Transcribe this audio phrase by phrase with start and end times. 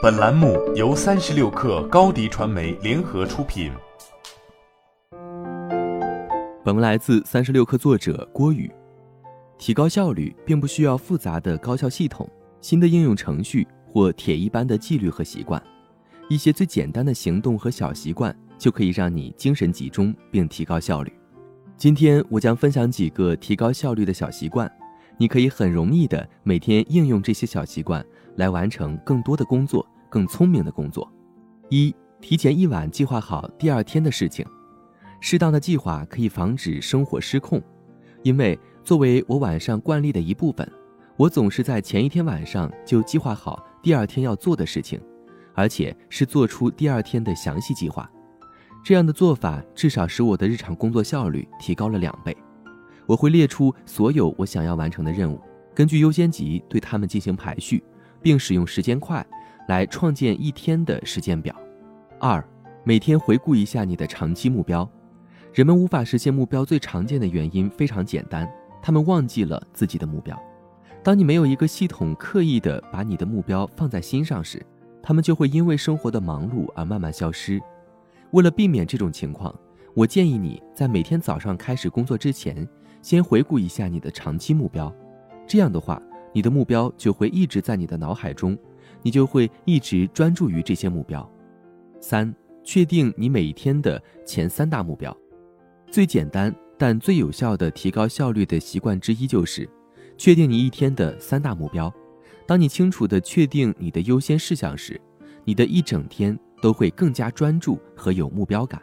[0.00, 3.72] 本栏目由三十六氪高低传媒联合出品。
[6.64, 8.70] 本文来自三十六氪作者郭宇。
[9.58, 12.28] 提高效率并不需要复杂的高效系统、
[12.60, 15.60] 新的应用程序或铁一般的纪律和习惯，
[16.28, 21.12] 一些最简单的行动和小习惯就可以让你精神集中并提高效率。
[21.76, 24.70] 今天我将分享几个提高效率的小习惯。
[25.18, 28.04] 你可以很容易的每天应用这些小习惯
[28.36, 31.10] 来完成更多的工作，更聪明的工作。
[31.68, 34.44] 一、提前一晚计划好第二天的事情。
[35.20, 37.62] 适当的计划可以防止生活失控，
[38.22, 40.68] 因为作为我晚上惯例的一部分，
[41.16, 45.00] 我总是在前一天晚上就计划好第二天要做的事情，
[45.54, 48.10] 而且是做出第二天的详细计划。
[48.84, 52.36] 这样的做法至少使我的日常工作效率提高了两倍。
[53.06, 55.40] 我会列出所有我想要完成的任务，
[55.72, 57.80] 根据优先级对它们进行排序，
[58.22, 59.24] 并使用时间块
[59.68, 61.54] 来创建一天的时间表。
[62.18, 62.42] 二，
[62.84, 64.88] 每天回顾一下你的长期目标。
[65.52, 68.50] 人们无法实现目标最常见的原因非常简单，
[68.80, 70.40] 他们忘记了自己的目标。
[71.02, 74.64] 当你没有一个系统刻意的把你的目标放在心上时，
[75.02, 77.60] 他们就会因为生活的忙碌而慢慢消失。
[78.30, 79.54] 为了避免这种情况，
[79.94, 82.66] 我建议你在每天早上开始工作之前。
[83.02, 84.94] 先回顾一下你的长期目标，
[85.44, 86.00] 这样的话，
[86.32, 88.56] 你的目标就会一直在你的脑海中，
[89.02, 91.28] 你就会一直专注于这些目标。
[92.00, 95.16] 三、确定你每一天的前三大目标。
[95.90, 99.68] 最简单但最有效的提高效率的习惯之一就是
[100.16, 101.92] 确定你一天的三大目标。
[102.46, 105.00] 当你清楚地确定你的优先事项时，
[105.44, 108.80] 你的一整天都会更加专注和有目标感。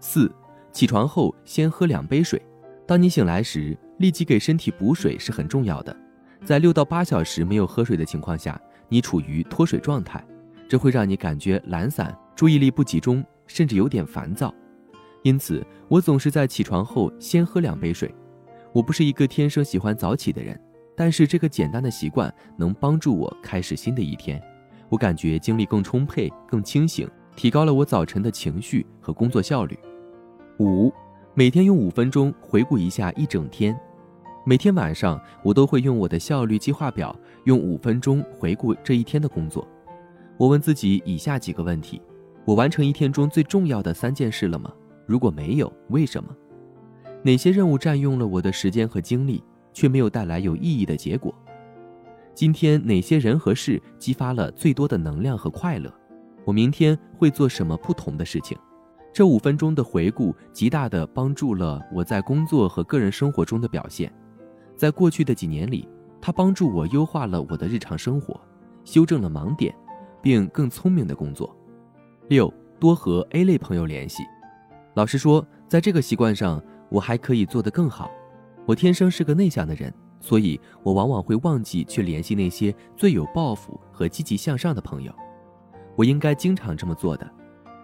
[0.00, 0.30] 四、
[0.72, 2.40] 起床后先喝两杯水。
[2.86, 5.96] 当你醒来时，立即给身体补水是很重要的。
[6.44, 10.24] 在六到八小时没有喝水的情况下，你处于脱水状态，
[10.68, 14.52] 这会让你感觉懒散、注意力不集中，甚至有点烦躁。
[15.22, 18.12] 因此，我总是在起床后先喝两杯水。
[18.72, 20.58] 我不是一个天生喜欢早起的人，
[20.96, 24.42] 但是这个简单的习惯能帮助我开始新的一天。
[24.88, 29.78] 我感觉精力更充沛、更清醒，提高了我早晨的情绪和工作效率。
[30.58, 30.92] 五。
[31.32, 33.78] 每天用五分钟回顾一下一整天，
[34.42, 37.14] 每天晚上我都会用我的效率计划表
[37.44, 39.68] 用五分钟回顾这一天的工作。
[40.38, 42.00] 我问自己以下几个问题：
[42.46, 44.72] 我完成一天中最重要的三件事了吗？
[45.04, 46.34] 如果没有，为什么？
[47.22, 51.34] 哪些任务占用了我的时间和精力，却没有带来有意义的结果？
[52.34, 55.92] 今天哪些人和事激发了最多的能量和快乐？
[56.46, 58.56] 我明天会做什么不同的事情？
[59.12, 64.10] 这五分钟的回顾，极大地帮助了我在工作和个人生活中的表现。
[64.80, 65.86] 在过去的几年里，
[66.22, 68.40] 它帮助我优化了我的日常生活，
[68.82, 69.76] 修正了盲点，
[70.22, 71.54] 并更聪明的工作。
[72.28, 74.22] 六，多和 A 类朋友联系。
[74.94, 78.10] 老实说，在这个习惯上，我还可以做得更好。
[78.64, 85.12] 我天生是个内向的人，所以我往往会忘记去联系那些最有抱负和积极向上的朋友。
[85.94, 87.30] 我应该经常这么做的。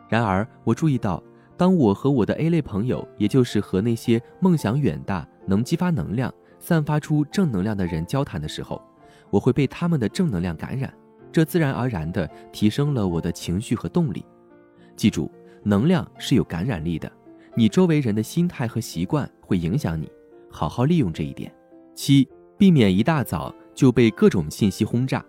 [0.08, 1.22] 然而，我注意到，
[1.58, 6.32] 当我和我的 A 类朋友，也就是和那些梦想远大、能激发能量、
[6.66, 8.82] 散发出正能量的人交谈的时候，
[9.30, 10.92] 我会被他们的正能量感染，
[11.30, 14.24] 这自然而然地提升了我的情绪和动力。
[14.96, 15.30] 记住，
[15.62, 17.08] 能量是有感染力的，
[17.54, 20.10] 你周围人的心态和习惯会影响你，
[20.50, 21.54] 好好利用这一点。
[21.94, 22.28] 七，
[22.58, 25.24] 避免一大早就被各种信息轰炸。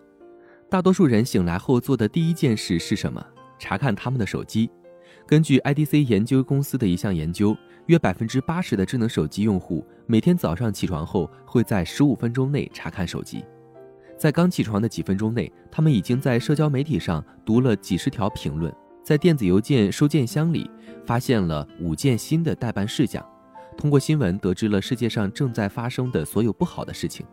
[0.72, 3.24] 大多数人醒来后做的第一件事是什么？
[3.60, 4.72] 查看他们的手机。
[5.28, 7.54] 根据 IDC 研究公司的一项研究，
[7.88, 13.44] 约百分之八十的智能手机用户每天早上起床后会在十五分钟内查看手机。
[14.18, 18.74] 在刚起床的几分钟内，他们已经在社交媒体上读了几十条评论，
[19.04, 20.72] 在电子邮件收件箱里
[21.06, 23.22] 发现了五件新的待办事项，
[23.76, 27.26] 通过新闻得知了世界上正在发生的所有不好的事情。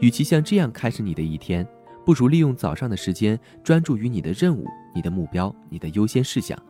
[0.00, 1.64] 与其像这样开始你的一天，
[2.04, 4.66] 不如利用早上的时间专注于你的任务。
[4.92, 6.60] 你的目标，你的优先事项，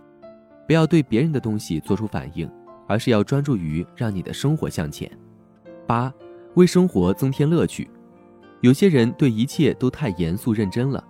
[0.66, 2.50] 不要对别人的东西做出反应，
[2.86, 5.10] 而是要专注于让你的生活向前。
[5.86, 6.12] 八，
[6.54, 7.90] 为生活增添乐趣。
[8.60, 11.02] 有些人对一切都太严肃认真了，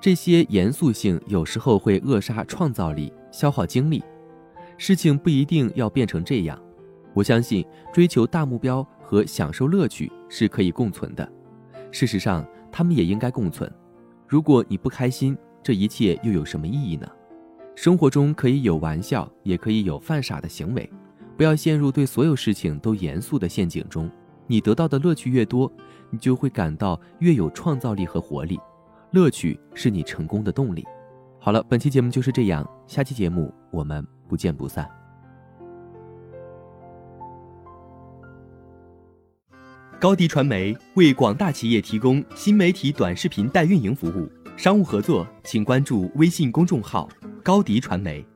[0.00, 4.02] 这些严肃性有时候会扼杀创造力，消耗精力。
[4.78, 6.58] 事情不一定要变成这样。
[7.12, 11.28] 我相信追求大目标和享受乐趣是可以共存的。
[11.90, 13.70] 事实上，他们也应该共存。
[14.26, 17.06] 如果你不开心，这一切又有什么意义呢？
[17.74, 20.88] 生活中可以有玩笑，也可以有犯傻的行为，
[21.36, 24.10] 不要陷入对所有事情都严肃的陷阱中。
[24.46, 25.70] 你得到的乐趣越多，
[26.10, 28.58] 你就会感到越有创造力和活力。
[29.10, 30.84] 乐趣是你成功的动力。
[31.40, 34.88] 好了，本期节目就是这样，下期节目我们不见不散。
[40.00, 47.08] 高迪传媒为广大企业提供新媒体短视频代运营服务，商务合作请关注微信公众号
[47.44, 48.33] 高迪传媒。